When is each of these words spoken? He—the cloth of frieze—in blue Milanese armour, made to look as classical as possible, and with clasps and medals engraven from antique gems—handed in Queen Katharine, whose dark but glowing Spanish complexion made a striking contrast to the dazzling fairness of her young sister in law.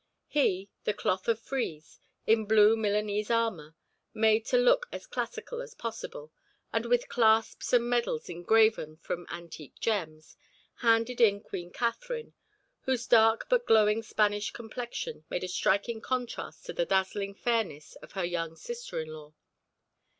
He—the 0.29 0.95
cloth 0.95 1.27
of 1.27 1.39
frieze—in 1.39 2.45
blue 2.45 2.75
Milanese 2.75 3.29
armour, 3.29 3.75
made 4.15 4.47
to 4.47 4.57
look 4.57 4.87
as 4.91 5.05
classical 5.05 5.61
as 5.61 5.75
possible, 5.75 6.31
and 6.73 6.87
with 6.87 7.07
clasps 7.07 7.71
and 7.71 7.87
medals 7.87 8.27
engraven 8.27 8.97
from 8.97 9.27
antique 9.29 9.79
gems—handed 9.79 11.21
in 11.21 11.39
Queen 11.41 11.69
Katharine, 11.69 12.33
whose 12.85 13.05
dark 13.05 13.45
but 13.47 13.67
glowing 13.67 14.01
Spanish 14.01 14.49
complexion 14.49 15.23
made 15.29 15.43
a 15.43 15.47
striking 15.47 16.01
contrast 16.01 16.65
to 16.65 16.73
the 16.73 16.87
dazzling 16.87 17.35
fairness 17.35 17.95
of 17.97 18.13
her 18.13 18.25
young 18.25 18.55
sister 18.55 18.99
in 19.01 19.09
law. 19.09 19.35